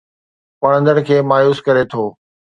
[0.59, 2.03] پڙهندڙ کي مايوس ڪري ٿو